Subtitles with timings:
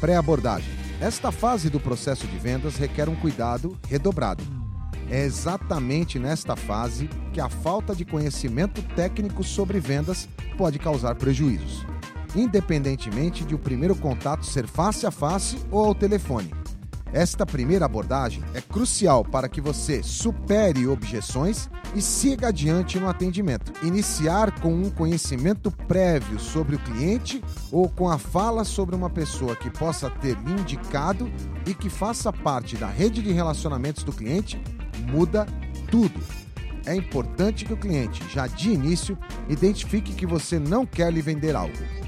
[0.00, 0.72] Pré-abordagem.
[0.98, 4.42] Esta fase do processo de vendas requer um cuidado redobrado.
[5.10, 10.26] É exatamente nesta fase que a falta de conhecimento técnico sobre vendas
[10.56, 11.84] pode causar prejuízos,
[12.34, 16.59] independentemente de o primeiro contato ser face a face ou ao telefone.
[17.12, 23.72] Esta primeira abordagem é crucial para que você supere objeções e siga adiante no atendimento.
[23.84, 29.56] Iniciar com um conhecimento prévio sobre o cliente ou com a fala sobre uma pessoa
[29.56, 31.30] que possa ter lhe indicado
[31.66, 34.62] e que faça parte da rede de relacionamentos do cliente
[35.08, 35.46] muda
[35.90, 36.20] tudo.
[36.86, 41.56] É importante que o cliente, já de início, identifique que você não quer lhe vender
[41.56, 41.99] algo